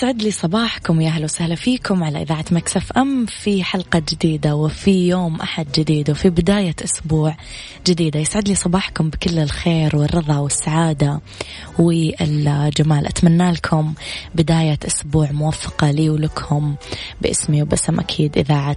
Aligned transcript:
يسعد 0.00 0.22
لي 0.22 0.30
صباحكم 0.30 1.00
يا 1.00 1.08
أهلا 1.08 1.24
وسهلا 1.24 1.54
فيكم 1.54 2.04
على 2.04 2.22
إذاعة 2.22 2.44
Mix 2.50 2.92
FM 2.92 3.26
في 3.26 3.64
حلقة 3.64 4.02
جديدة 4.10 4.56
وفي 4.56 5.08
يوم 5.08 5.40
أحد 5.40 5.66
جديد 5.74 6.10
وفي 6.10 6.30
بداية 6.30 6.74
أسبوع 6.84 7.36
جديدة. 7.86 8.20
يسعد 8.20 8.48
لي 8.48 8.54
صباحكم 8.54 9.10
بكل 9.10 9.38
الخير 9.38 9.96
والرضا 9.96 10.38
والسعادة 10.38 11.20
والجمال. 11.78 13.06
أتمنى 13.06 13.52
لكم 13.52 13.94
بداية 14.34 14.78
أسبوع 14.86 15.32
موفقة 15.32 15.90
لي 15.90 16.10
ولكم 16.10 16.74
باسمي 17.22 17.62
وباسم 17.62 18.00
أكيد 18.00 18.38
إذاعة 18.38 18.76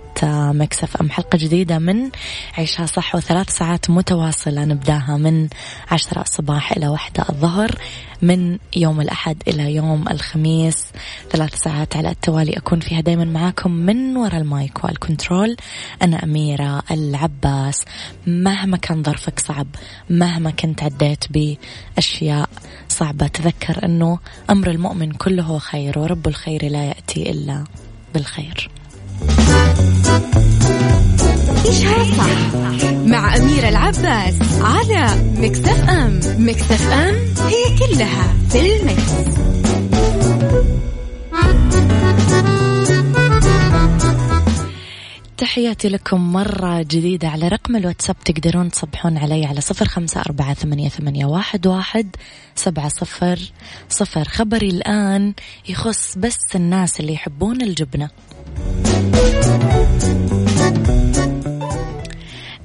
Mix 0.52 0.98
FM. 0.98 1.10
حلقة 1.10 1.38
جديدة 1.38 1.80
من 1.80 2.10
عيشها 2.58 2.86
صح 2.86 3.16
وثلاث 3.16 3.50
ساعات 3.50 3.90
متواصلة. 3.90 4.66
نبدأها 4.66 5.18
من 5.18 5.48
عشرة 5.92 6.22
الصباح 6.22 6.72
إلى 6.72 6.88
واحدة 6.88 7.26
الظهر. 7.30 7.76
من 8.24 8.58
يوم 8.76 9.02
الأحد 9.02 9.44
إلى 9.48 9.76
يوم 9.76 10.08
الخميس. 10.08 10.86
ثلاث 11.32 11.56
ساعات 11.56 11.96
على 11.96 12.10
التوالي 12.10 12.58
أكون 12.58 12.80
فيها 12.80 13.02
دايما 13.02 13.26
معاكم 13.26 13.72
من 13.72 14.18
وراء 14.18 14.38
ال 14.38 14.49
mic 14.49 14.84
وال 14.84 14.98
control. 14.98 15.56
أنا 16.02 16.24
أميرة 16.24 16.84
العباس. 16.92 17.86
مهما 18.28 18.78
كان 18.78 19.04
ظرفك 19.04 19.40
صعب 19.40 19.68
مهما 20.10 20.52
كنت 20.52 20.84
عديت 20.84 21.26
بأشياء 21.30 22.50
صعبة 22.90 23.28
تذكر 23.28 23.86
أنه 23.86 24.20
أمر 24.50 24.72
المؤمن 24.72 25.12
كله 25.12 25.58
خير 25.58 26.00
ورب 26.00 26.28
الخير 26.28 26.70
لا 26.70 26.84
يأتي 26.84 27.32
إلا 27.32 27.64
بالخير. 28.14 28.70
عيشها 31.66 32.04
صح 32.18 32.56
مع 32.94 33.36
أميرة 33.38 33.70
العباس 33.70 34.36
على 34.62 35.34
مكتف 35.38 35.90
أم. 35.90 36.20
مكتف 36.38 36.92
أم 36.92 37.16
هي 37.48 37.78
كلها 37.80 38.34
في 38.50 38.76
المكس. 38.76 39.14
تحياتي 45.38 45.90
لكم 45.90 46.34
مرة 46.34 46.82
جديدة 46.82 47.28
على 47.28 47.48
رقم 47.48 47.76
الواتساب 47.76 48.16
تقدرون 48.26 48.72
تصبحون 48.72 49.18
علي 49.18 49.46
على 49.46 49.62
صفر 49.62 49.86
خمسة 49.86 50.22
أربعة 50.22 50.54
ثمانية, 50.54 50.90
ثمانية 50.90 51.26
واحد, 51.26 51.68
واحد 51.68 52.16
سبعة 52.56 52.90
صفر 52.90 53.40
صفر. 53.90 54.24
خبري 54.24 54.70
الآن 54.70 55.34
يخص 55.70 56.18
بس 56.18 56.38
الناس 56.56 57.00
اللي 57.00 57.14
يحبون 57.14 57.62
الجبنة. 57.62 58.10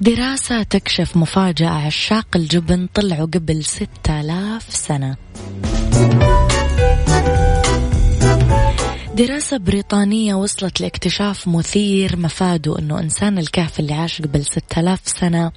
دراسة 0.01 0.63
تكشف 0.63 1.17
مفاجأة 1.17 1.69
عشاق 1.69 2.27
الجبن 2.35 2.87
طلعوا 2.93 3.27
قبل 3.27 3.63
ستة 3.63 4.21
آلاف 4.21 4.75
سنة. 4.75 5.15
دراسة 9.19 9.57
بريطانية 9.57 10.35
وصلت 10.35 10.81
لاكتشاف 10.81 11.47
مثير 11.47 12.17
مفاده 12.17 12.79
أنه 12.79 12.99
إنسان 12.99 13.37
الكهف 13.37 13.79
اللي 13.79 13.93
عاش 13.93 14.21
قبل 14.21 14.45
6000 14.45 14.99
سنة 15.05 15.51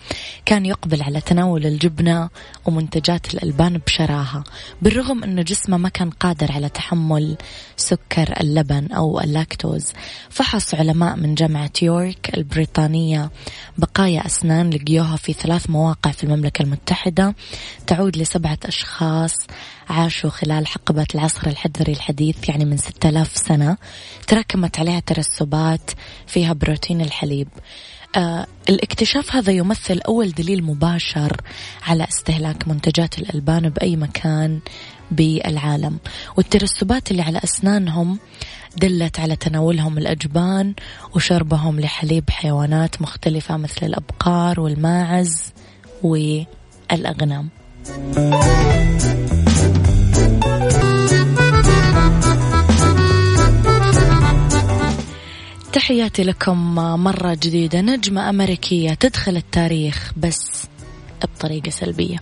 كان 0.45 0.67
يقبل 0.67 1.03
على 1.03 1.21
تناول 1.21 1.67
الجبنة 1.67 2.29
ومنتجات 2.67 3.35
الألبان 3.35 3.79
بشراهة 3.87 4.45
بالرغم 4.83 5.25
أنه 5.25 5.43
جسمه 5.43 5.77
ما 5.77 5.89
كان 5.89 6.11
قادر 6.11 6.53
على 6.53 6.69
تحمل 6.69 7.37
سكر 7.77 8.41
اللبن 8.41 8.93
أو 8.93 9.21
اللاكتوز. 9.21 9.93
فحص 10.31 10.75
علماء 10.75 11.17
من 11.17 11.35
جامعة 11.35 11.73
يورك 11.83 12.31
البريطانية 12.37 13.31
بقايا 13.79 14.27
أسنان 14.27 14.71
لقيوها 14.71 15.17
في 15.17 15.33
ثلاث 15.33 15.71
مواقع 15.71 16.11
في 16.11 16.25
المملكة 16.25 16.63
المتحدة 16.63 17.35
تعود 17.87 18.17
لسبعة 18.17 18.59
أشخاص 18.65 19.35
عاشوا 19.89 20.31
خلال 20.31 20.67
حقبة 20.67 21.07
العصر 21.15 21.47
الحجري 21.47 21.93
الحديث 21.93 22.49
يعني 22.49 22.65
من 22.65 22.77
6000 22.77 23.37
سنة. 23.37 23.77
تراكمت 24.27 24.79
عليها 24.79 25.01
ترسبات 25.01 25.91
فيها 26.27 26.53
بروتين 26.53 27.01
الحليب. 27.01 27.49
آه 28.17 28.47
الاكتشاف 28.69 29.37
هذا 29.37 29.53
يمثل 29.53 30.01
أول 30.09 30.31
دليل 30.31 30.65
مباشر 30.65 31.41
على 31.83 32.05
استهلاك 32.05 32.69
منتجات 32.69 33.19
الألبان 33.19 33.69
بأي 33.69 33.97
مكان 33.97 34.61
بالعالم. 35.11 35.99
والترسبات 36.37 37.11
اللي 37.11 37.23
على 37.23 37.41
أسنانهم 37.45 38.19
دلت 38.77 39.21
على 39.21 39.37
تناولهم 39.37 39.99
الأجبان 39.99 40.75
وشربهم 41.15 41.81
لحليب 41.81 42.31
حيوانات 42.31 43.03
مختلفة 43.03 43.57
مثل 43.57 43.87
الأبقار 43.87 44.61
والماعز 44.61 45.53
والأغنام. 46.03 47.49
تحياتي 55.73 56.23
لكم 56.23 56.75
مرة 56.75 57.39
جديدة 57.43 57.81
نجمة 57.81 58.31
أمريكية 58.31 58.95
تدخل 58.95 59.37
التاريخ 59.37 60.13
بس 60.17 60.67
بطريقة 61.23 61.71
سلبية. 61.71 62.19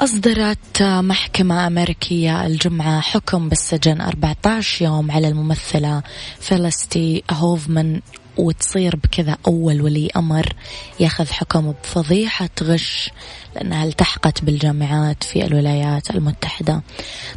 أصدرت 0.00 0.82
محكمة 0.82 1.66
أمريكية 1.66 2.46
الجمعة 2.46 3.00
حكم 3.00 3.48
بالسجن 3.48 4.00
14 4.00 4.84
يوم 4.84 5.10
على 5.10 5.28
الممثلة 5.28 6.02
فلسطي 6.40 7.22
هوفمان 7.30 8.00
وتصير 8.38 8.96
بكذا 8.96 9.36
أول 9.46 9.82
ولي 9.82 10.08
أمر 10.16 10.52
يأخذ 11.00 11.26
حكم 11.26 11.74
بفضيحة 11.82 12.48
غش 12.62 13.10
لأنها 13.54 13.84
التحقت 13.84 14.44
بالجامعات 14.44 15.24
في 15.24 15.44
الولايات 15.46 16.10
المتحدة. 16.10 16.82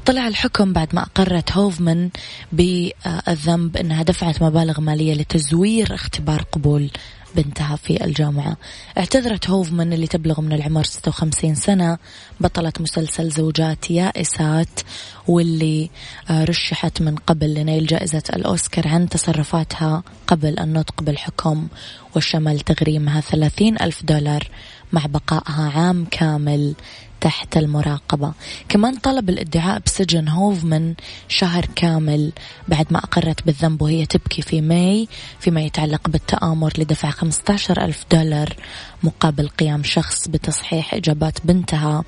طلع 0.05 0.27
الحكم 0.27 0.73
بعد 0.73 0.95
ما 0.95 1.01
أقرت 1.01 1.51
هوفمان 1.51 2.09
بالذنب 2.51 3.77
أنها 3.77 4.03
دفعت 4.03 4.41
مبالغ 4.41 4.81
مالية 4.81 5.13
لتزوير 5.13 5.95
اختبار 5.95 6.41
قبول 6.51 6.91
بنتها 7.35 7.75
في 7.75 8.03
الجامعة. 8.05 8.57
اعتذرت 8.97 9.49
هوفمان 9.49 9.93
اللي 9.93 10.07
تبلغ 10.07 10.41
من 10.41 10.53
العمر 10.53 10.83
56 10.83 11.55
سنة. 11.55 11.97
بطلة 12.39 12.73
مسلسل 12.79 13.29
زوجات 13.29 13.91
يائسات 13.91 14.79
واللي 15.27 15.89
آه، 16.29 16.43
رشحت 16.43 17.01
من 17.01 17.15
قبل 17.15 17.53
لنيل 17.53 17.85
جائزة 17.85 18.23
الأوسكار 18.33 18.87
عن 18.87 19.09
تصرفاتها 19.09 20.03
قبل 20.27 20.59
النطق 20.59 21.03
بالحكم 21.03 21.67
وشمل 22.15 22.59
تغريمها 22.59 23.21
30 23.21 23.81
ألف 23.81 24.03
دولار 24.03 24.47
مع 24.91 25.05
بقائها 25.05 25.71
عام 25.75 26.05
كامل. 26.11 26.73
تحت 27.21 27.57
المراقبة. 27.57 28.33
كمان 28.69 28.95
طلب 28.95 29.29
الادعاء 29.29 29.81
بسجن 29.85 30.27
هوفمان 30.27 30.95
شهر 31.27 31.65
كامل 31.75 32.31
بعد 32.67 32.87
ما 32.91 32.99
أقرت 32.99 33.45
بالذنب 33.45 33.81
وهي 33.81 34.05
تبكي 34.05 34.41
في 34.41 34.61
ماي 34.61 35.07
فيما 35.39 35.61
يتعلق 35.61 36.09
بالتآمر 36.09 36.73
لدفع 36.77 37.09
15 37.09 37.85
ألف 37.85 38.05
دولار 38.11 38.55
مقابل 39.03 39.47
قيام 39.47 39.83
شخص 39.83 40.27
بتصحيح 40.27 40.93
إجابات 40.93 41.45
بنتها 41.45 42.03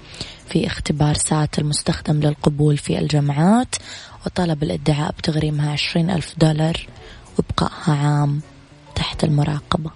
في 0.49 0.67
اختبار 0.67 1.13
سات 1.13 1.59
المستخدم 1.59 2.19
للقبول 2.19 2.77
في 2.77 2.99
الجامعات 2.99 3.75
وطلب 4.25 4.63
الادعاء 4.63 5.11
بتغريمها 5.11 5.71
20 5.71 6.09
ألف 6.09 6.33
دولار 6.37 6.87
وبقائها 7.39 7.93
عام 7.95 8.41
تحت 8.95 9.23
المراقبة. 9.23 9.91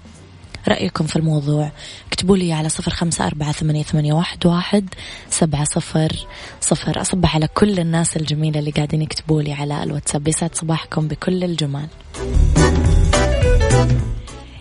رأيكم 0.70 1.06
في 1.06 1.16
الموضوع؟ 1.16 1.72
اكتبوا 2.08 2.38
لي 2.38 2.54
على 2.54 2.70
صفر 2.70 2.92
خمسة 2.92 3.28
أربعة 3.28 3.52
ثمانية, 3.52 3.84
ثمانية 3.84 4.14
واحد, 4.14 4.46
واحد 4.46 4.90
سبعة 5.30 5.64
صفر 5.64 6.28
صفر. 6.62 7.02
أصبح 7.02 7.36
على 7.36 7.48
كل 7.48 7.80
الناس 7.80 8.18
الجميلة 8.18 8.60
اللي 8.60 8.72
قاعدين 8.72 9.02
يكتبوا 9.02 9.42
لي 9.42 9.54
على 9.54 9.84
الواتساب. 9.84 10.28
يسعد 10.28 10.56
صباحكم 10.56 11.08
بكل 11.08 11.44
الجمال. 11.44 11.88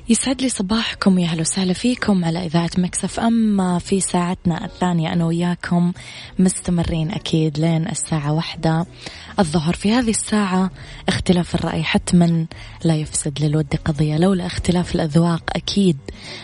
يسعد 0.08 0.43
لي 0.43 0.49
صباحكم 0.49 1.19
يا 1.19 1.26
أهلا 1.26 1.41
وسهلا 1.41 1.73
فيكم 1.73 2.25
على 2.25 2.47
إذاعة 2.47 2.70
مكسف 2.79 3.20
أم. 3.20 3.79
في 3.79 4.00
ساعتنا 4.00 4.64
الثانية 4.64 5.12
أنا 5.12 5.25
وياكم 5.26 5.93
مستمرين 6.38 7.11
أكيد 7.11 7.59
لين 7.59 7.88
الساعة 7.88 8.32
واحدة. 8.32 8.87
الظهر 9.38 9.75
في 9.75 9.93
هذه 9.93 10.11
الساعة. 10.11 10.71
اختلاف 11.09 11.55
الرأي 11.55 11.83
حتما 11.83 12.47
لا 12.85 12.94
يفسد 12.94 13.43
للود 13.43 13.77
قضية. 13.85 14.17
لولا 14.17 14.47
اختلاف 14.47 14.94
الأذواق 14.94 15.43
أكيد 15.56 15.97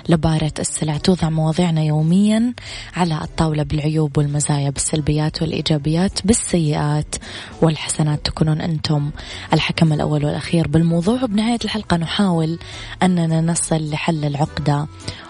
لبارة 0.08 0.52
السلع 0.58 0.96
توضع 0.96 1.30
مواضيعنا 1.30 1.82
يوميا 1.82 2.54
على 2.96 3.14
الطاولة 3.22 3.62
بالعيوب 3.62 4.18
والمزايا 4.18 4.70
بالسلبيات 4.70 5.42
والإيجابيات 5.42 6.26
بالسيئات 6.26 7.14
والحسنات. 7.62 8.26
تكونون 8.26 8.60
أنتم 8.60 9.10
الحكم 9.52 9.92
الأول 9.92 10.24
والأخير 10.24 10.68
بالموضوع. 10.68 11.22
وبنهاية 11.22 11.58
الحلقة 11.64 11.96
نحاول 11.96 12.58
أننا 13.02 13.40
نصل 13.40 13.90
لحل 13.90 14.24
العقدة 14.24 14.86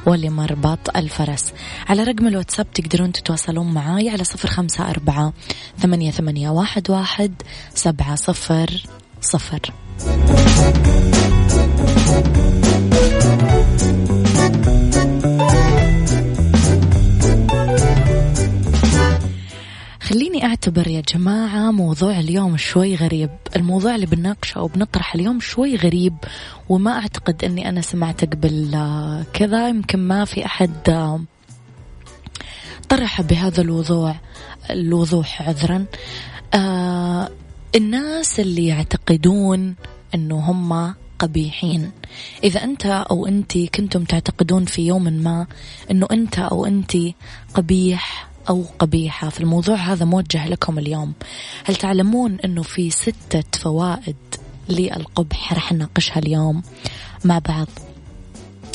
ولمربط 0.07 0.97
الفرس. 0.97 1.53
على 1.89 2.03
رقم 2.03 2.27
الواتساب 2.27 2.73
تقدرون 2.73 3.13
تتواصلون 3.13 3.75
معاي 3.75 4.11
على 4.11 4.25
صفر 4.25 4.49
خمسة 4.49 4.91
أربعة 4.91 5.33
ثمانية, 5.79 6.11
ثمانية 6.11 6.51
واحد, 6.51 6.91
واحد 6.91 7.43
سبعة 7.75 8.15
صفر 8.15 8.83
صفر. 9.21 9.73
خليني 20.01 20.45
أعتبر 20.45 20.89
يا 20.89 21.01
جماعة 21.01 21.71
موضوع 21.71 22.21
اليوم 22.21 22.57
شوي 22.57 22.95
غريب. 22.97 23.31
الموضوع 23.57 23.95
اللي 23.95 24.07
بنناقشه 24.07 24.59
أو 24.59 24.67
بنطرح 24.67 25.15
اليوم 25.15 25.41
شوي 25.41 25.77
غريب 25.77 26.15
وما 26.69 26.93
أعتقد 26.99 27.45
أني 27.45 27.69
أنا 27.69 27.81
سمعته 27.81 28.27
قبل 28.27 28.77
كذا 29.33 29.69
يمكن 29.69 29.99
ما 29.99 30.25
في 30.25 30.47
أحد 30.47 30.89
آه، 30.89 31.21
طرح 32.89 33.21
بهذا 33.21 33.61
الوضوع 33.61 34.15
الوضوح 34.71 35.43
عذرا. 35.43 35.85
آه 36.55 37.29
الناس 37.75 38.41
اللي 38.41 38.67
يعتقدون 38.67 39.75
أنه 40.15 40.39
هم 40.39 40.95
قبيحين. 41.19 41.91
إذا 42.45 42.65
أنت 42.65 42.87
أو 42.87 43.27
أنت 43.27 43.59
كنتم 43.59 44.05
تعتقدون 44.05 44.65
في 44.65 44.87
يوم 44.87 45.05
ما 45.05 45.47
أنه 45.91 46.07
أنت 46.13 46.39
أو 46.39 46.67
أنت 46.67 46.93
قبيح 47.55 48.29
أو 48.49 48.65
قبيحة 48.79 49.29
في 49.29 49.41
الموضوع 49.41 49.77
هذا 49.77 50.05
موجه 50.05 50.49
لكم 50.49 50.79
اليوم. 50.79 51.13
هل 51.65 51.77
تعلمون 51.77 52.39
أنه 52.45 52.63
في 52.63 52.91
ستة 52.91 53.45
فوائد 53.59 54.17
للقبح 54.69 55.53
رح 55.53 55.73
نناقشها 55.73 56.19
اليوم 56.19 56.63
مع 57.25 57.39
بعض؟ 57.39 57.69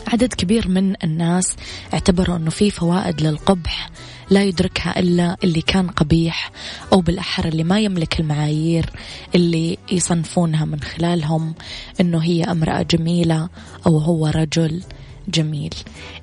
عدد 0.07 0.33
كبير 0.33 0.67
من 0.67 0.95
الناس 1.03 1.55
اعتبروا 1.93 2.37
أنه 2.37 2.49
في 2.49 2.71
فوائد 2.71 3.21
للقبح 3.21 3.89
لا 4.29 4.43
يدركها 4.43 4.99
إلا 4.99 5.37
اللي 5.43 5.61
كان 5.61 5.87
قبيح 5.87 6.51
أو 6.93 7.01
بالأحرى 7.01 7.49
اللي 7.49 7.63
ما 7.63 7.79
يملك 7.79 8.19
المعايير 8.19 8.89
اللي 9.35 9.77
يصنفونها 9.91 10.65
من 10.65 10.81
خلالهم 10.81 11.55
أنه 12.01 12.23
هي 12.23 12.43
امرأة 12.43 12.81
جميلة 12.81 13.49
أو 13.87 13.97
هو 13.97 14.27
رجل 14.27 14.83
جميل. 15.27 15.73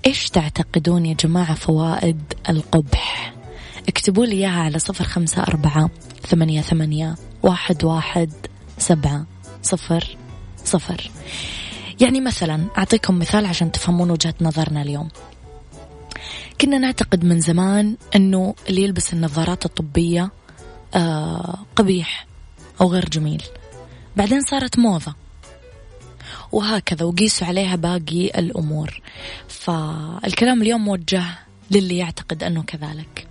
إيش 0.07 0.31
تعتقدون 0.31 1.07
يا 1.07 1.15
جماعة 1.15 1.55
فوائد 1.55 2.21
القبح؟ 2.49 3.35
اكتبوا 3.89 4.27
لي 4.27 4.33
إياها 4.37 4.61
على 4.61 4.79
صفر 4.79 5.05
خمسة 5.05 5.43
أربعة 5.43 5.91
ثمانية, 6.27 6.61
ثمانية 6.61 7.15
واحد, 7.43 7.85
واحد 7.85 8.33
سبعة 8.79 9.27
صفر 9.63 10.17
صفر. 10.65 11.11
يعني 12.01 12.21
مثلا 12.21 12.65
أعطيكم 12.79 13.19
مثال 13.19 13.47
عشان 13.47 13.73
تفهمون 13.73 14.11
وجهة 14.11 14.35
نظرنا 14.41 14.83
اليوم. 14.83 15.09
كنا 16.65 16.79
نعتقد 16.79 17.25
من 17.25 17.41
زمان 17.41 17.97
أنه 18.17 18.55
اللي 18.69 18.83
يلبس 18.83 19.13
النظارات 19.13 19.65
الطبية 19.65 20.31
آه 20.95 21.59
قبيح 21.77 22.27
أو 22.81 22.93
غير 22.93 23.09
جميل. 23.09 23.43
بعدين 24.17 24.41
صارت 24.41 24.79
موضة. 24.79 25.15
وهكذا 26.53 27.05
وقيسوا 27.07 27.47
عليها 27.47 27.77
باقي 27.77 28.27
الأمور. 28.27 29.01
فالكلام 29.49 30.63
اليوم 30.63 30.85
موجه 30.85 31.25
للي 31.71 31.99
يعتقد 31.99 32.43
أنه 32.43 32.63
كذلك. 32.63 33.27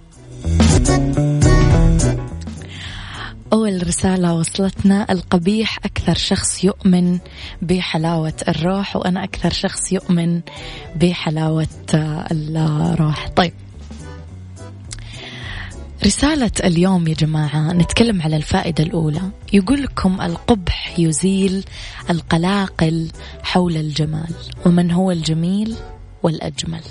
أول 3.54 3.88
رسالة 3.88 4.34
وصلتنا 4.34 5.12
القبيح 5.12 5.78
أكثر 5.86 6.16
شخص 6.16 6.64
يؤمن 6.64 7.20
بحلاوة 7.62 8.34
الروح 8.48 8.96
وأنا 8.96 9.24
أكثر 9.24 9.54
شخص 9.54 9.92
يؤمن 9.92 10.42
بحلاوة 10.96 11.68
الروح. 12.32 13.30
طيب. 13.30 13.54
رسالة 16.06 16.52
اليوم 16.64 17.08
يا 17.08 17.14
جماعة 17.14 17.74
نتكلم 17.74 18.22
على 18.22 18.36
الفائدة 18.36 18.84
الأولى. 18.84 19.22
يقول 19.54 19.84
لكم 19.84 20.22
القبح 20.22 21.00
يزيل 21.00 21.66
القلاقل 22.10 23.12
حول 23.44 23.78
الجمال 23.78 24.34
ومن 24.66 24.92
هو 24.92 25.12
الجميل 25.12 25.76
والأجمل؟ 26.24 26.84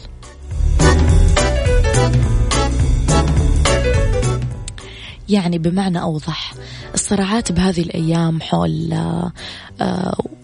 يعني 5.33 5.59
بمعنى 5.59 6.01
أوضح. 6.03 6.55
الصراعات 6.95 7.53
بهذه 7.53 7.81
الأيام 7.81 8.41
حول 8.41 8.93
آه، 8.93 9.33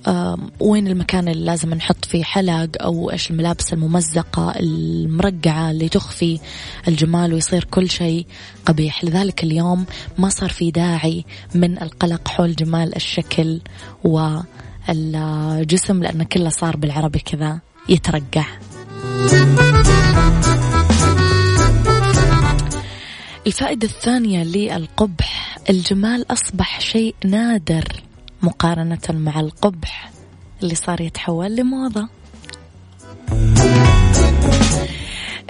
آه، 0.06 0.38
وين 0.60 0.88
المكان 0.88 1.28
اللي 1.28 1.44
لازم 1.44 1.74
نحط 1.74 2.04
فيه 2.04 2.24
حلق 2.24 2.68
أو 2.80 3.10
إيش 3.10 3.30
الملابس 3.30 3.72
الممزقة 3.72 4.52
المرقعة 4.60 5.70
اللي 5.70 5.88
تخفي 5.88 6.40
الجمال 6.88 7.34
ويصير 7.34 7.64
كل 7.64 7.90
شيء 7.90 8.26
قبيح. 8.66 9.04
لذلك 9.04 9.44
اليوم 9.44 9.86
ما 10.18 10.28
صار 10.28 10.48
في 10.48 10.70
داعي 10.70 11.24
من 11.54 11.82
القلق 11.82 12.28
حول 12.28 12.54
جمال 12.54 12.96
الشكل 12.96 13.60
والجسم 14.04 16.02
لأنه 16.02 16.24
كله 16.24 16.48
صار 16.48 16.76
بالعربي 16.76 17.18
كذا 17.18 17.58
يترقع. 17.88 18.44
الفائدة 23.48 23.88
الثانية 23.88 24.44
للقبح 24.44 25.58
الجمال 25.70 26.32
أصبح 26.32 26.80
شيء 26.80 27.14
نادر 27.24 28.02
مقارنة 28.42 28.98
مع 29.10 29.40
القبح 29.40 30.10
اللي 30.62 30.74
صار 30.74 31.00
يتحول 31.00 31.56
لموضة. 31.56 32.08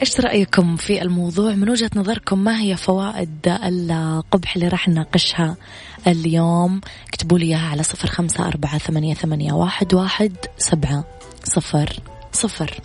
إيش 0.02 0.20
رأيكم 0.20 0.76
في 0.76 1.02
الموضوع؟ 1.02 1.54
من 1.54 1.70
وجهة 1.70 1.90
نظركم 1.96 2.38
ما 2.38 2.60
هي 2.60 2.76
فوائد 2.76 3.48
القبح 3.48 4.56
اللي 4.56 4.68
راح 4.68 4.88
نناقشها 4.88 5.56
اليوم؟ 6.06 6.80
اكتبوا 7.08 7.38
لي 7.38 7.44
إياها 7.44 7.68
على 7.68 7.82
صفر 7.82 8.08
خمسة 8.08 8.46
أربعة 8.46 8.78
ثمانية, 8.78 9.14
ثمانية 9.14 9.52
واحد, 9.52 9.94
واحد 9.94 10.36
سبعة 10.58 11.04
صفر 11.44 12.00
صفر. 12.32 12.80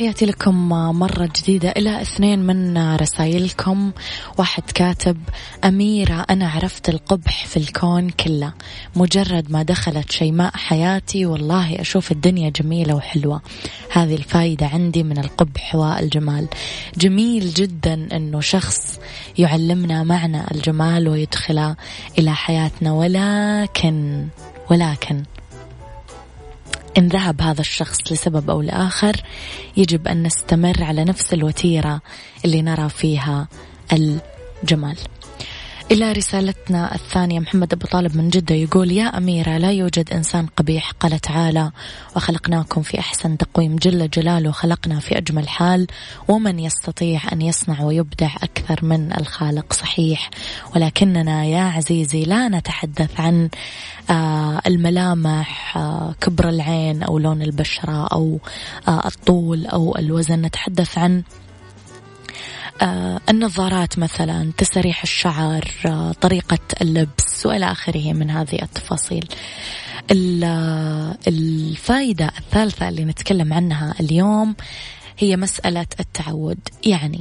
تحياتي 0.00 0.26
لكم 0.26 0.68
مرة 0.98 1.28
جديدة 1.36 1.70
إلى 1.70 2.02
اثنين 2.02 2.38
من 2.38 2.78
رسائلكم. 2.96 3.92
واحد 4.38 4.62
كاتب 4.74 5.16
أميرة 5.64 6.26
أنا 6.30 6.48
عرفت 6.48 6.88
القبح 6.88 7.46
في 7.46 7.56
الكون 7.56 8.10
كله. 8.10 8.52
مجرد 8.96 9.50
ما 9.50 9.62
دخلت 9.62 10.10
شيماء 10.12 10.56
حياتي 10.56 11.26
والله 11.26 11.80
أشوف 11.80 12.12
الدنيا 12.12 12.50
جميلة 12.50 12.94
وحلوة. 12.94 13.42
هذه 13.92 14.14
الفائدة 14.14 14.66
عندي 14.66 15.02
من 15.02 15.18
القبح 15.18 15.74
والجمال. 15.74 16.48
جميل 16.96 17.54
جدا 17.54 18.08
أنه 18.12 18.40
شخص 18.40 18.98
يعلمنا 19.38 20.02
معنى 20.02 20.42
الجمال 20.50 21.08
ويدخله 21.08 21.76
إلى 22.18 22.34
حياتنا 22.34 22.92
ولكن 22.92 24.26
ولكن 24.70 25.22
إن 26.98 27.08
ذهب 27.08 27.42
هذا 27.42 27.60
الشخص 27.60 28.12
لسبب 28.12 28.50
أو 28.50 28.62
لآخر 28.62 29.16
يجب 29.76 30.08
أن 30.08 30.22
نستمر 30.22 30.82
على 30.84 31.04
نفس 31.04 31.34
الوتيرة 31.34 32.00
اللي 32.44 32.62
نرى 32.62 32.88
فيها 32.88 33.48
الجمال. 33.92 34.96
إلى 35.90 36.12
رسالتنا 36.12 36.94
الثانية. 36.94 37.40
محمد 37.40 37.72
أبو 37.72 37.86
طالب 37.86 38.16
من 38.16 38.28
جدة 38.28 38.54
يقول 38.54 38.92
يا 38.92 39.04
أميرة 39.04 39.58
لا 39.58 39.70
يوجد 39.70 40.12
إنسان 40.12 40.46
قبيح 40.46 40.90
قال 40.90 41.18
تعالى 41.18 41.70
وخلقناكم 42.16 42.82
في 42.82 42.98
أحسن 42.98 43.36
تقويم. 43.36 43.76
جل 43.76 44.10
جلاله 44.10 44.50
خلقنا 44.50 45.00
في 45.00 45.18
أجمل 45.18 45.48
حال 45.48 45.86
ومن 46.28 46.58
يستطيع 46.58 47.20
أن 47.32 47.42
يصنع 47.42 47.82
ويبدع 47.82 48.36
أكثر 48.42 48.84
من 48.84 49.12
الخالق. 49.20 49.72
صحيح. 49.72 50.30
ولكننا 50.76 51.44
يا 51.44 51.62
عزيزي 51.62 52.24
لا 52.24 52.48
نتحدث 52.48 53.20
عن 53.20 53.48
آه، 54.10 54.60
الملامح 54.66 55.76
آه، 55.76 56.14
كبر 56.20 56.48
العين 56.48 57.02
أو 57.02 57.18
لون 57.18 57.42
البشرة 57.42 58.06
أو 58.06 58.38
آه، 58.88 59.06
الطول 59.06 59.66
أو 59.66 59.96
الوزن. 59.98 60.42
نتحدث 60.42 60.98
عن 60.98 61.22
النظارات 63.30 63.98
مثلا 63.98 64.52
تسريح 64.56 65.02
الشعر 65.02 65.64
آه 65.86 66.12
طريقة 66.12 66.58
اللبس 66.80 67.46
وإلى 67.46 67.72
آخره 67.72 68.12
من 68.12 68.30
هذه 68.30 68.62
التفاصيل. 68.62 69.28
الفائدة 71.28 72.30
الثالثة 72.38 72.88
اللي 72.88 73.04
نتكلم 73.04 73.52
عنها 73.52 73.94
اليوم 74.00 74.54
هي 75.18 75.36
مسألة 75.36 75.86
التعود. 76.00 76.58
يعني 76.86 77.20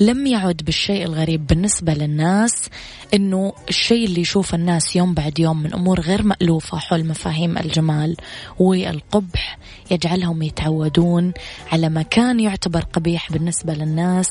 لم 0.00 0.26
يعد 0.26 0.56
بالشيء 0.56 1.04
الغريب 1.04 1.46
بالنسبة 1.46 1.94
للناس 1.94 2.68
إنه 3.14 3.52
الشيء 3.68 4.06
اللي 4.06 4.20
يشوف 4.20 4.54
الناس 4.54 4.96
يوم 4.96 5.14
بعد 5.14 5.38
يوم 5.38 5.62
من 5.62 5.74
أمور 5.74 6.00
غير 6.00 6.22
مألوفة 6.22 6.78
حول 6.78 7.06
مفاهيم 7.06 7.58
الجمال 7.58 8.16
والقبح 8.58 9.58
يجعلهم 9.90 10.42
يتعودون 10.42 11.32
على 11.72 11.88
ما 11.88 12.02
كان 12.02 12.40
يعتبر 12.40 12.80
قبيح 12.80 13.32
بالنسبة 13.32 13.74
للناس 13.74 14.28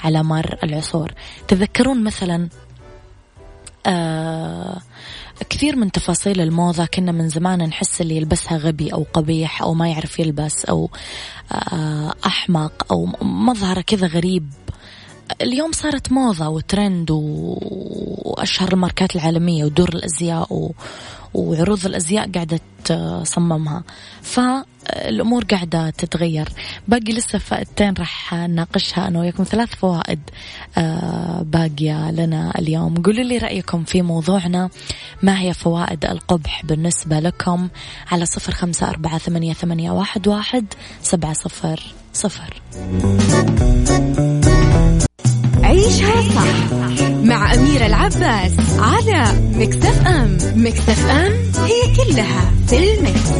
على 0.00 0.22
مر 0.22 0.58
العصور. 0.62 1.12
تذكرون 1.48 2.04
مثلا 2.04 2.48
آه 3.86 4.80
كثير 5.50 5.76
من 5.76 5.92
تفاصيل 5.92 6.40
الموضة 6.40 6.86
كنا 6.86 7.12
من 7.12 7.28
زمان 7.28 7.58
نحس 7.58 8.00
اللي 8.00 8.16
يلبسها 8.16 8.58
غبي 8.58 8.92
أو 8.92 9.06
قبيح 9.12 9.62
أو 9.62 9.74
ما 9.74 9.88
يعرف 9.88 10.18
يلبس 10.18 10.64
أو 10.64 10.90
آه 11.52 12.14
أحمق 12.26 12.92
أو 12.92 13.06
مظهره 13.22 13.80
كذا 13.80 14.06
غريب. 14.06 14.50
اليوم 15.42 15.72
صارت 15.72 16.12
موضة 16.12 16.48
وترند 16.48 17.10
وأشهر 17.10 18.72
الماركات 18.72 19.16
العالمية 19.16 19.64
ودور 19.64 19.88
الأزياء 19.88 20.52
و... 20.52 20.72
وعروض 21.34 21.86
الأزياء 21.86 22.30
قاعدة 22.30 22.60
تصممها. 22.84 23.84
فالأمور 24.22 25.44
قاعدة 25.44 25.90
تتغير. 25.90 26.48
باقي 26.88 27.12
لسه 27.12 27.38
فائدتين 27.38 27.94
راح 27.98 28.34
نناقشها 28.34 29.08
أنا 29.08 29.20
وياكم. 29.20 29.44
ثلاث 29.44 29.74
فوائد 29.74 30.20
آه، 30.78 31.42
باقية 31.42 32.10
لنا 32.10 32.52
اليوم. 32.58 32.94
قولوا 32.94 33.24
لي 33.24 33.38
رأيكم 33.38 33.84
في 33.84 34.02
موضوعنا. 34.02 34.70
ما 35.22 35.40
هي 35.40 35.54
فوائد 35.54 36.04
القبح 36.04 36.64
بالنسبة 36.64 37.20
لكم؟ 37.20 37.68
على 38.10 38.26
صفر 38.26 38.52
خمسة 38.52 38.88
أربعة 38.88 39.18
ثمانية, 39.18 39.52
ثمانية 39.52 39.90
واحد, 39.90 40.28
واحد 40.28 40.66
سبعة 41.02 41.32
صفر 41.32 41.82
صفر. 42.12 42.62
عيشها 45.90 46.22
صح 46.22 47.02
مع 47.10 47.54
أميرة 47.54 47.86
العباس 47.86 48.52
على 48.78 49.50
مكتف 49.54 50.06
أم. 50.06 50.38
مكتف 50.54 51.06
أم 51.06 51.32
هي 51.64 51.96
كلها 51.96 52.52
في 52.66 52.94
المكس. 52.94 53.30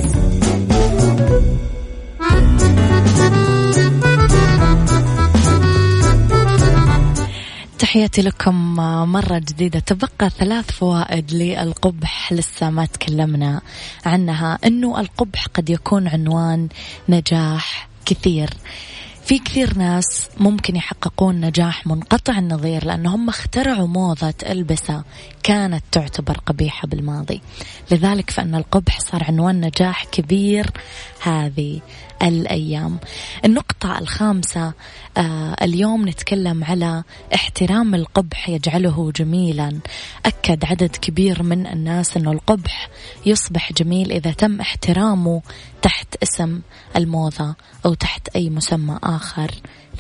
تحياتي 7.79 8.23
لكم 8.23 8.75
مرة 9.13 9.39
جديدة. 9.39 9.79
تبقى 9.79 10.31
ثلاث 10.39 10.71
فوائد 10.71 11.33
للقبح. 11.33 12.33
لسه 12.33 12.71
ما 12.71 12.87
تكلمنا 12.87 13.61
عنها. 14.07 14.59
إنه 14.67 15.01
القبح 15.01 15.47
قد 15.47 15.71
يكون 15.71 16.09
عنوان 16.09 16.69
نجاح 17.09 17.89
كثير. 18.07 18.51
في 19.31 19.39
كثير 19.39 19.79
ناس 19.79 20.29
ممكن 20.37 20.77
يحققون 20.77 21.41
نجاح 21.41 21.87
منقطع 21.87 22.39
النظير 22.39 22.85
لأنهم 22.85 23.29
اخترعوا 23.29 23.87
موضة 23.87 24.35
ألبسة 24.47 25.05
كانت 25.43 25.85
تعتبر 25.93 26.39
قبيحة 26.47 26.89
بالماضي. 26.89 27.41
لذلك 27.91 28.31
فإن 28.31 28.55
القبح 28.55 29.01
صار 29.01 29.25
عنوان 29.25 29.61
نجاح 29.61 30.05
كبير 30.05 30.71
هذه 31.23 31.81
الأيام. 32.23 32.99
النقطة 33.45 33.99
الخامسة 33.99 34.73
آه 35.17 35.57
اليوم 35.63 36.09
نتكلم 36.09 36.65
على 36.65 37.05
احترام 37.35 37.95
القبح 37.95 38.49
يجعله 38.49 39.13
جميلا. 39.17 39.79
أكد 40.27 40.65
عدد 40.65 40.97
كبير 40.97 41.43
من 41.43 41.67
الناس 41.67 42.17
أنه 42.17 42.33
القبح 42.33 42.89
يصبح 43.27 43.73
جميل 43.73 44.13
إذا 44.13 44.33
تم 44.33 44.61
احترامه 44.61 45.43
تحت 45.83 46.17
اسم 46.23 46.61
الموضة 46.97 47.55
أو 47.87 47.95
تحت 47.95 48.29
أي 48.29 48.51
مسمى 48.51 48.99
آخر 49.03 49.51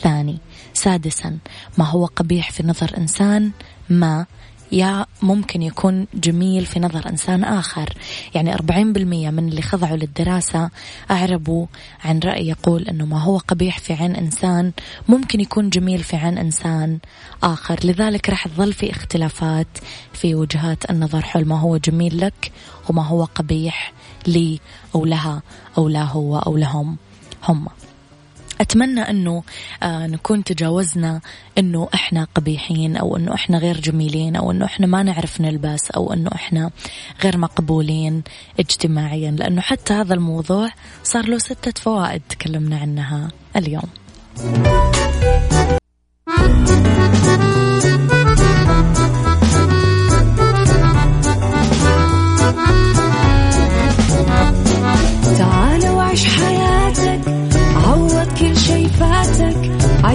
ثاني. 0.01 0.39
سادسا 0.75 1.39
ما 1.79 1.85
هو 1.85 2.07
قبيح 2.07 2.51
في 2.51 2.63
نظر 2.63 2.91
إنسان؟ 2.99 3.51
ما 3.91 4.27
يا 4.73 5.07
ممكن 5.23 5.63
يكون 5.63 6.07
جميل 6.15 6.67
في 6.67 6.81
نظر 6.81 7.09
إنسان 7.09 7.45
آخر. 7.45 7.93
يعني 8.35 8.55
40% 8.55 9.31
من 9.31 9.49
اللي 9.49 9.63
خضعوا 9.63 9.97
للدراسة 9.97 10.71
أعربوا 11.11 11.67
عن 12.05 12.19
رأي 12.19 12.49
يقول 12.49 12.83
أنه 12.83 13.07
ما 13.07 13.23
هو 13.23 13.39
قبيح 13.39 13.79
في 13.79 13.93
عين 13.93 14.17
إنسان 14.17 14.73
ممكن 15.09 15.41
يكون 15.41 15.71
جميل 15.71 16.03
في 16.03 16.17
عين 16.17 16.39
إنسان 16.39 16.99
آخر. 17.43 17.81
لذلك 17.85 18.31
راح 18.31 18.49
تظل 18.49 18.73
في 18.73 18.91
اختلافات 18.91 19.79
في 20.13 20.35
وجهات 20.35 20.91
النظر 20.91 21.23
حول 21.23 21.49
ما 21.49 21.61
هو 21.61 21.77
جميل 21.77 22.21
لك 22.21 22.53
وما 22.89 23.07
هو 23.07 23.25
قبيح 23.25 23.93
لي 24.27 24.61
أو 24.95 25.05
لها 25.05 25.43
أو 25.79 25.89
لا 25.89 26.03
هو 26.03 26.39
أو 26.39 26.57
لهم. 26.57 26.97
هم. 27.49 27.67
أتمنى 28.61 29.01
أنه 29.01 29.43
آه 29.83 30.07
نكون 30.07 30.45
تجاوزنا 30.45 31.21
أنه 31.59 31.89
إحنا 31.95 32.27
قبيحين 32.35 32.97
أو 32.97 33.17
أنه 33.17 33.35
إحنا 33.35 33.59
غير 33.59 33.81
جميلين 33.81 34.37
أو 34.37 34.51
أنه 34.51 34.65
إحنا 34.65 34.87
ما 34.87 35.03
نعرف 35.03 35.41
نلبس 35.41 35.91
أو 35.91 36.13
أنه 36.13 36.31
إحنا 36.35 36.71
غير 37.23 37.39
مقبولين 37.39 38.23
اجتماعيا. 38.61 39.31
لأنه 39.31 39.61
حتى 39.61 39.93
هذا 39.95 40.15
الموضوع 40.15 40.71
صار 41.03 41.27
له 41.27 41.39
ستة 41.39 41.83
فوائد 41.83 42.23
تكلمنا 42.29 42.79
عنها 42.79 43.29
اليوم. 43.57 43.89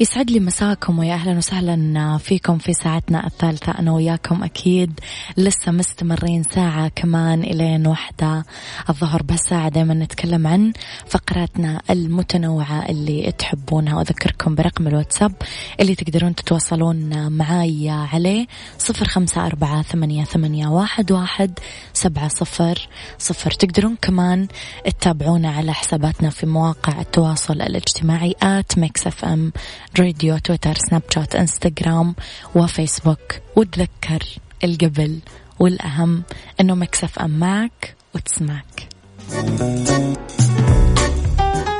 يسعد 0.00 0.30
لي 0.30 0.40
مساكم 0.40 0.98
ويا 0.98 1.14
أهلا 1.14 1.38
وسهلا 1.38 2.18
فيكم 2.18 2.58
في 2.58 2.72
ساعتنا 2.72 3.26
الثالثة. 3.26 3.72
أنا 3.78 3.92
وياكم 3.92 4.44
أكيد 4.44 5.00
لسه 5.36 5.72
مستمرين 5.72 6.42
ساعة 6.42 6.88
كمان 6.88 7.42
إلين 7.42 7.86
وحدة 7.86 8.44
الظهر 8.88 9.22
بهالساعة 9.22 9.68
دائما 9.68 9.94
نتكلم 9.94 10.46
عن 10.46 10.72
فقراتنا 11.06 11.82
المتنوعة 11.90 12.88
اللي 12.88 13.32
تحبونها. 13.32 13.96
وأذكركم 13.96 14.54
برقم 14.54 14.86
الواتساب 14.86 15.32
اللي 15.80 15.94
تقدرون 15.94 16.34
تتواصلون 16.34 17.32
معاي 17.32 17.90
عليه 17.90 18.46
صفر 18.78 19.04
خمسة 19.08 19.46
أربعة 19.46 19.82
ثمانية, 19.82 20.24
ثمانية 20.24 20.68
واحد, 20.68 21.12
واحد 21.12 21.58
سبعة 21.92 22.28
صفر 22.28 22.88
صفر. 23.18 23.50
تقدرون 23.50 23.96
كمان 24.02 24.48
تتابعونا 24.84 25.50
على 25.50 25.72
حساباتنا 25.72 26.30
في 26.30 26.46
مواقع 26.46 27.00
التواصل 27.00 27.62
الاجتماعي 27.62 28.34
at 28.42 28.78
Mix 28.78 29.06
FM 29.06 29.52
Radio 29.98 30.38
Twitter 30.38 30.74
Snapchat 30.74 31.34
Instagram 31.36 32.14
وفيسبوك 32.54 33.34
وتذكر 33.56 34.22
القبل 34.64 35.18
والأهم 35.58 36.22
أنه 36.60 36.74
Mix 36.74 37.18
FM 37.18 37.30
معك 37.38 37.94
وتسمعك. 38.14 38.88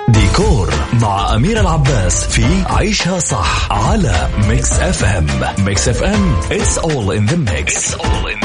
ديكور 0.08 0.74
مع 1.02 1.34
أميرة 1.34 1.60
العباس 1.60 2.24
في 2.24 2.64
عيشها 2.66 3.18
صح 3.18 3.72
على 3.72 4.28
Mix 4.48 4.72
FM 4.72 5.26
Mix 5.64 5.88
FM 5.88 6.40
it's 6.40 6.78
all 6.78 7.10
in 7.10 7.26
the 7.26 7.36
mix, 7.36 7.74
it's 7.74 7.94
all 7.94 8.26
in 8.26 8.39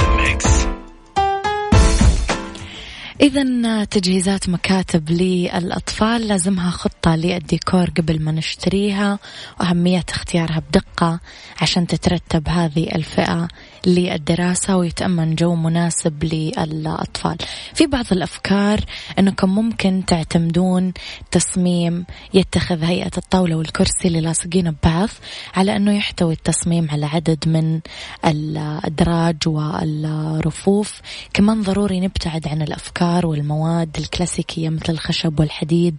إذا 3.21 3.83
تجهيزات 3.83 4.49
مكاتب 4.49 5.09
للأطفال 5.09 6.27
لازمها 6.27 6.71
خطة 6.71 7.15
للديكور 7.15 7.89
قبل 7.89 8.21
ما 8.21 8.31
نشتريها 8.31 9.19
وأهمية 9.59 10.05
اختيارها 10.09 10.61
بدقة 10.69 11.19
عشان 11.61 11.87
تترتب 11.87 12.47
هذه 12.47 12.95
الفئة. 12.95 13.47
للدراسة 13.85 14.77
ويتأمن 14.77 15.35
جو 15.35 15.55
مناسب 15.55 16.23
للأطفال. 16.23 17.37
في 17.73 17.85
بعض 17.87 18.05
الأفكار 18.11 18.79
أنكم 19.19 19.49
ممكن 19.49 20.03
تعتمدون 20.07 20.93
تصميم 21.31 22.05
يتخذ 22.33 22.83
هيئة 22.83 23.11
الطاولة 23.17 23.55
والكرسي 23.55 24.07
اللي 24.07 24.21
لاصقين 24.21 24.71
ببعض 24.71 25.09
على 25.55 25.75
أنه 25.75 25.97
يحتوي 25.97 26.33
التصميم 26.33 26.87
على 26.91 27.05
عدد 27.05 27.47
من 27.47 27.79
الأدراج 28.25 29.37
والرفوف. 29.47 31.01
كمان 31.33 31.61
ضروري 31.61 31.99
نبتعد 31.99 32.47
عن 32.47 32.61
الأفكار 32.61 33.25
والمواد 33.25 33.97
الكلاسيكية 33.97 34.69
مثل 34.69 34.93
الخشب 34.93 35.39
والحديد 35.39 35.95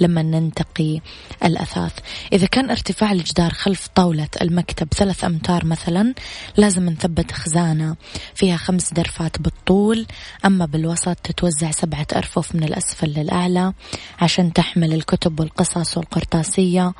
لما 0.00 0.22
ننتقي 0.22 1.00
الأثاث. 1.44 1.92
إذا 2.32 2.46
كان 2.46 2.70
ارتفاع 2.70 3.12
الجدار 3.12 3.50
خلف 3.50 3.88
طاولة 3.94 4.28
المكتب 4.40 4.88
ثلاث 4.94 5.24
أمتار 5.24 5.64
مثلا 5.64 6.14
لازم 6.56 6.86
نثبت 6.86 7.29
خزانة. 7.32 7.96
فيها 8.34 8.56
خمس 8.56 8.92
درفات 8.92 9.40
بالطول. 9.42 10.06
أما 10.44 10.66
بالوسط 10.66 11.16
تتوزع 11.16 11.70
سبعة 11.70 12.06
أرفف 12.16 12.54
من 12.54 12.64
الأسفل 12.64 13.06
للأعلى 13.06 13.72
عشان 14.20 14.52
تحمل 14.52 14.92
الكتب 14.92 15.40
والقصص 15.40 15.96
والقرطاسية. 15.96 16.92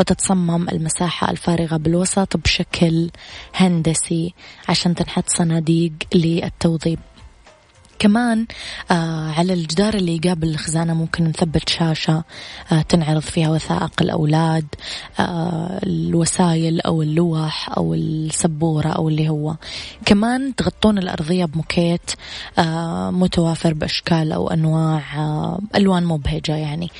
وتتصمم 0.00 0.68
المساحة 0.68 1.30
الفارغة 1.30 1.76
بالوسط 1.76 2.36
بشكل 2.36 3.10
هندسي 3.54 4.34
عشان 4.68 4.94
تنحط 4.94 5.24
صناديق 5.28 5.92
للتوضيب 6.14 6.98
كمان 7.98 8.46
آه 8.90 9.30
على 9.30 9.52
الجدار 9.52 9.94
اللي 9.94 10.16
يقابل 10.16 10.48
الخزانة 10.48 10.94
ممكن 10.94 11.24
نثبت 11.24 11.68
شاشة 11.68 12.24
آه 12.72 12.82
تنعرض 12.82 13.20
فيها 13.20 13.50
وثائق 13.50 13.92
الأولاد 14.02 14.66
آه 15.20 15.80
الوسائل 15.82 16.80
أو 16.80 17.02
اللوح 17.02 17.70
أو 17.76 17.94
السبورة 17.94 18.88
أو 18.88 19.08
اللي 19.08 19.28
هو. 19.28 19.54
كمان 20.04 20.54
تغطون 20.56 20.98
الأرضية 20.98 21.44
بموكيت 21.44 22.10
آه 22.58 23.10
متوافر 23.10 23.74
بأشكال 23.74 24.32
أو 24.32 24.48
أنواع 24.50 25.02
آه 25.16 25.60
ألوان 25.76 26.04
مبهجة 26.04 26.56
يعني. 26.56 26.90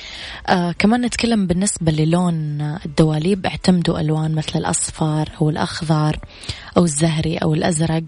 آه 0.47 0.71
كمان 0.71 1.01
نتكلم 1.01 1.47
بالنسبة 1.47 1.91
للون 1.91 2.61
الدواليب 2.85 3.45
اعتمدوا 3.45 3.99
ألوان 3.99 4.35
مثل 4.35 4.59
الأصفر 4.59 5.29
أو 5.41 5.49
الأخضر. 5.49 6.19
أو 6.79 6.83
الزهري 6.83 7.37
أو 7.37 7.53
الأزرق 7.53 8.03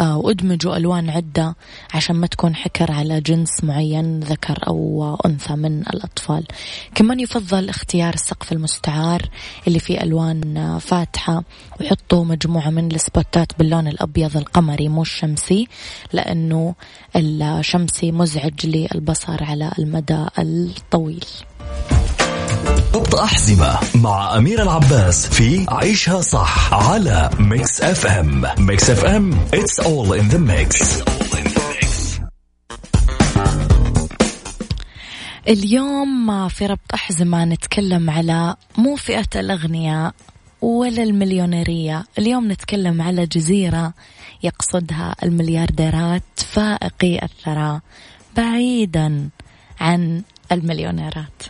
آه 0.00 0.18
وادمجوا 0.18 0.76
ألوان 0.76 1.10
عدة 1.10 1.56
عشان 1.94 2.16
ما 2.16 2.26
تكون 2.26 2.54
حكر 2.54 2.92
على 2.92 3.20
جنس 3.20 3.64
معين 3.64 4.20
ذكر 4.20 4.58
أو 4.68 5.14
أنثى 5.26 5.52
من 5.52 5.80
الأطفال. 5.80 6.46
كمان 6.94 7.20
يفضل 7.20 7.68
اختيار 7.68 8.14
السقف 8.14 8.52
المستعار 8.52 9.22
اللي 9.66 9.78
فيه 9.78 10.02
ألوان 10.02 10.78
فاتحة 10.78 11.44
وحطوا 11.80 12.24
مجموعة 12.24 12.70
من 12.70 12.92
السبوتات 12.92 13.58
باللون 13.58 13.88
الأبيض 13.88 14.36
القمري 14.36 14.88
مو 14.88 15.02
الشمسي 15.02 15.68
لأنه 16.12 16.74
الشمسي 17.16 18.12
مزعج 18.12 18.66
للبصر 18.66 19.44
على 19.44 19.72
المدى 19.78 20.26
الطويل. 20.38 21.24
ضبط 22.92 23.14
أحزمة 23.14 23.78
مع 23.94 24.36
أميرة 24.36 24.62
العباس 24.62 25.26
في 25.26 25.66
عيشها 25.68 26.20
صح 26.20 26.74
على 26.74 27.30
Mix 27.38 27.80
FM 27.80 28.44
Mix 28.58 28.90
FM 28.90 29.32
it's 29.54 29.84
all 29.84 30.12
in 30.12 30.34
the 30.34 30.38
mix. 30.38 31.02
اليوم 35.48 36.48
في 36.48 36.66
ربط 36.66 36.94
أحزمة 36.94 37.44
نتكلم 37.44 38.10
على 38.10 38.56
مو 38.78 38.96
فئة 38.96 39.28
الأغنياء 39.40 40.14
ولا 40.60 41.02
المليونيرية. 41.02 42.04
اليوم 42.18 42.52
نتكلم 42.52 43.02
على 43.02 43.26
جزيرة 43.26 43.94
يقصدها 44.42 45.14
المليارديرات 45.22 46.22
فائقي 46.36 47.24
الثراء 47.24 47.80
بعيدا 48.36 49.28
عن 49.80 50.22
المليونيرات. 50.52 51.42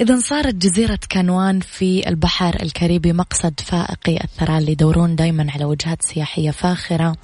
إذا 0.00 0.18
صارت 0.18 0.54
جزيرة 0.54 0.98
كانوان 1.08 1.60
في 1.60 2.08
البحر 2.08 2.62
الكاريبي 2.62 3.12
مقصد 3.12 3.60
فائقي 3.60 4.24
الثراء 4.24 4.58
اللي 4.58 4.72
يدورون 4.72 5.16
دايما 5.16 5.46
على 5.50 5.64
وجهات 5.64 6.02
سياحية 6.02 6.50
فاخرة 6.50 7.16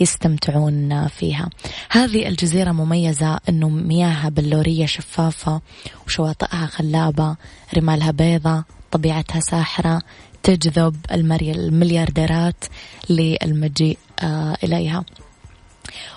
يستمتعون 0.00 1.08
فيها. 1.08 1.48
هذه 1.90 2.28
الجزيرة 2.28 2.72
مميزة 2.72 3.38
أنه 3.48 3.68
مياهها 3.68 4.28
بلورية 4.28 4.86
شفافة 4.86 5.60
وشواطئها 6.06 6.66
خلابة 6.66 7.36
رمالها 7.76 8.10
بيضة 8.10 8.64
طبيعتها 8.90 9.40
ساحرة 9.40 10.02
تجذب 10.42 10.96
المليارديرات 11.10 12.64
للمجيء 13.10 13.98
آه، 14.20 14.56
إليها. 14.64 15.04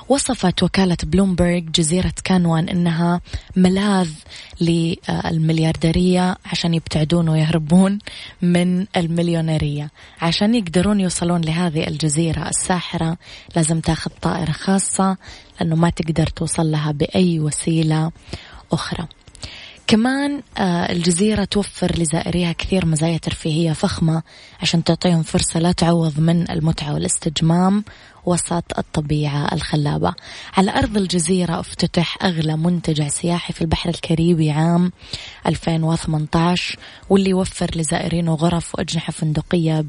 وصفت 0.10 0.64
وكالة 0.64 0.98
بلومبرج 1.04 1.72
جزيرة 1.72 2.14
كانوان 2.24 2.70
أنها 2.70 3.22
ملاذ 3.56 4.10
للمليارديرية 4.62 6.38
عشان 6.46 6.74
يبتعدون 6.74 7.30
ويهربون 7.30 8.00
من 8.42 8.86
المليونيرية. 8.98 9.92
عشان 10.22 10.56
يقدرون 10.56 11.00
يوصلون 11.00 11.42
لهذه 11.42 11.88
الجزيرة 11.88 12.50
الساحرة 12.50 13.18
لازم 13.56 13.80
تاخذ 13.80 14.12
طائرة 14.22 14.52
خاصة 14.52 15.18
لأنه 15.60 15.76
ما 15.76 15.90
تقدر 15.90 16.28
توصل 16.28 16.72
لها 16.72 16.92
بأي 16.92 17.40
وسيلة 17.40 18.12
أخرى. 18.72 19.08
كمان 19.90 20.42
آه، 20.58 20.92
الجزيرة 20.92 21.44
توفر 21.44 22.00
لزائريها 22.00 22.52
كثير 22.52 22.86
مزايا 22.86 23.18
ترفيهية 23.18 23.72
فخمة 23.72 24.24
عشان 24.62 24.84
تعطيهم 24.84 25.24
فرصة 25.24 25.60
لا 25.60 25.72
تعوض 25.72 26.20
من 26.20 26.52
المتعة 26.52 26.94
والاستجمام 26.94 27.84
وسط 28.30 28.78
الطبيعة 28.78 29.54
الخلابة. 29.54 30.14
على 30.58 30.72
أرض 30.72 30.98
الجزيرة 30.98 31.60
افتتح 31.60 32.18
أغلى 32.24 32.58
منتجع 32.58 33.08
سياحي 33.08 33.54
في 33.54 33.62
البحر 33.62 33.90
الكاريبي 33.90 34.52
عام 34.52 34.92
2018 35.48 36.80
واللي 37.10 37.30
يوفر 37.30 37.72
لزائرينه 37.76 38.34
غرف 38.34 38.76
وأجنحة 38.76 39.12
فندقية 39.12 39.86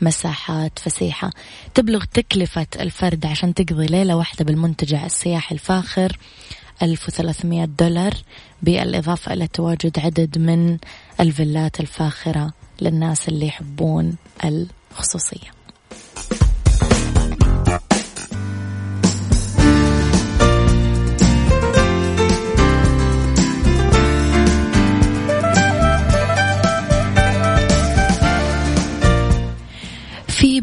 بمساحات 0.00 0.78
فسيحة. 0.78 1.30
تبلغ 1.74 2.04
تكلفة 2.04 2.66
الفرد 2.80 3.26
عشان 3.26 3.54
تقضي 3.54 3.86
ليلة 3.86 4.16
واحدة 4.16 4.44
بالمنتجع 4.44 5.06
السياحي 5.06 5.54
الفاخر 5.54 6.18
1300 6.82 7.64
دولار 7.64 8.14
بالإضافة 8.62 9.32
إلى 9.32 9.46
تواجد 9.46 9.98
عدد 9.98 10.38
من 10.38 10.78
الفيلات 11.20 11.80
الفاخرة 11.80 12.52
للناس 12.80 13.28
اللي 13.28 13.46
يحبون 13.46 14.16
الخصوصية. 14.44 15.53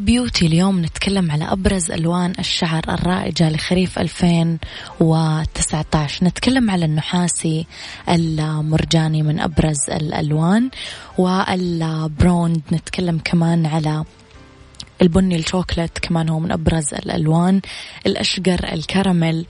beauty 0.01 0.45
اليوم 0.45 0.81
نتكلم 0.81 1.31
على 1.31 1.51
أبرز 1.51 1.91
ألوان 1.91 2.33
الشعر 2.39 2.83
الرائجة 2.89 3.49
لخريف 3.49 3.99
2019 3.99 6.25
نتكلم 6.25 6.71
على 6.71 6.85
النحاسي 6.85 7.65
المرجاني 8.09 9.23
من 9.23 9.39
أبرز 9.39 9.89
الألوان 9.89 10.69
وال 11.17 11.53
bronde 11.53 12.61
نتكلم 12.71 13.19
كمان 13.23 13.65
على 13.65 14.03
البني 15.01 15.35
الشوكلت 15.35 15.99
كمان 15.99 16.29
هو 16.29 16.39
من 16.39 16.51
أبرز 16.51 16.93
الألوان 16.93 17.61
الأشقر 18.05 18.73
الكراميل 18.73 19.45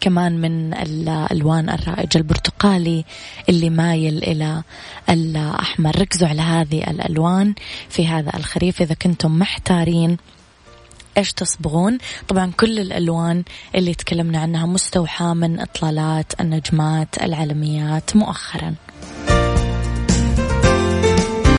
كمان 0.00 0.40
من 0.40 0.74
الألوان 0.74 1.70
الرائجة 1.70 2.18
البرتقالي 2.18 3.04
اللي 3.48 3.70
مايل 3.70 4.18
إلى 4.18 4.62
الأحمر. 5.10 6.00
ركزوا 6.00 6.28
على 6.28 6.42
هذه 6.42 6.90
الألوان 6.90 7.54
في 7.88 8.06
هذا 8.06 8.36
الخريف 8.36 8.82
إذا 8.82 8.94
كنتم 8.94 9.38
محتارين 9.38 10.16
إيش 11.18 11.32
تصبغون. 11.32 11.98
طبعا 12.28 12.52
كل 12.56 12.78
الألوان 12.78 13.44
اللي 13.74 13.94
تكلمنا 13.94 14.38
عنها 14.38 14.66
مستوحاة 14.66 15.34
من 15.34 15.60
إطلالات 15.60 16.40
النجمات 16.40 17.22
العالميات 17.22 18.16
مؤخرا. 18.16 18.74